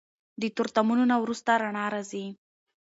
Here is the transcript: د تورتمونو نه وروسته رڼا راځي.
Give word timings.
د 0.41 0.43
تورتمونو 0.55 1.03
نه 1.11 1.15
وروسته 1.23 1.51
رڼا 1.61 1.85
راځي. 1.93 2.25